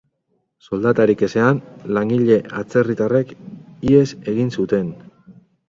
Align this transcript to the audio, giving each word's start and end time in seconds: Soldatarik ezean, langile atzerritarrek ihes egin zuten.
Soldatarik 0.69 1.21
ezean, 1.27 1.59
langile 1.99 2.39
atzerritarrek 2.63 3.37
ihes 3.91 4.09
egin 4.35 4.53
zuten. 4.61 4.93